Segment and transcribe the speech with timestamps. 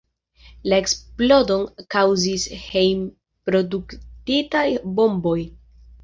[0.71, 1.65] La eksplodon
[1.95, 4.63] kaŭzis hejm-produktitaj
[5.01, 5.37] bomboj.